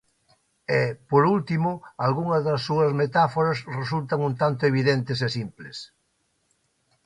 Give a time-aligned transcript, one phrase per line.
[0.79, 1.69] E, por último,
[2.05, 5.77] algunhas das súas metáforas resultan un tanto evidentes e simples.